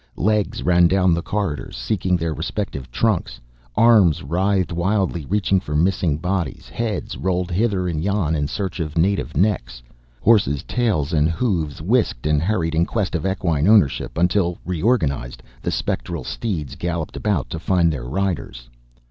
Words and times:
Legs 0.17 0.63
ran 0.63 0.87
down 0.87 1.13
the 1.13 1.21
corridors, 1.21 1.77
seeking 1.77 2.17
their 2.17 2.33
respective 2.33 2.89
trunks, 2.89 3.39
arms 3.75 4.23
writhed 4.23 4.71
wildly 4.73 5.25
reaching 5.27 5.59
for 5.59 5.75
missing 5.75 6.17
bodies, 6.17 6.67
heads 6.67 7.17
rolled 7.17 7.51
hither 7.51 7.87
and 7.87 8.01
yon 8.03 8.33
in 8.35 8.47
search 8.47 8.79
of 8.79 8.97
native 8.97 9.37
necks. 9.37 9.83
Horses' 10.19 10.63
tails 10.63 11.13
and 11.13 11.29
hoofs 11.29 11.81
whisked 11.83 12.25
and 12.25 12.41
hurried 12.41 12.73
in 12.73 12.87
quest 12.87 13.13
of 13.13 13.27
equine 13.27 13.67
ownership 13.67 14.17
until, 14.17 14.57
reorganized, 14.65 15.43
the 15.61 15.69
spectral 15.69 16.23
steeds 16.23 16.73
galloped 16.73 17.15
about 17.15 17.51
to 17.51 17.59
find 17.59 17.93
their 17.93 18.05
riders. 18.05 18.71